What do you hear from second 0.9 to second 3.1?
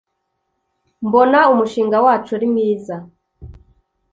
«mbona umushinga wacu arimwiza